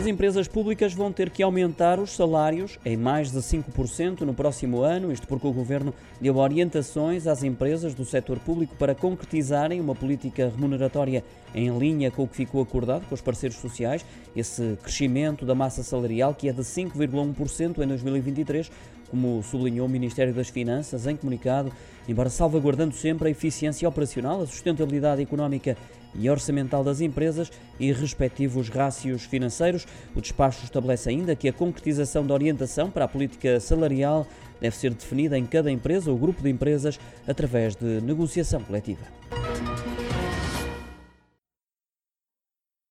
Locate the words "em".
2.86-2.96, 11.54-11.68, 17.84-17.86, 21.06-21.14, 35.38-35.46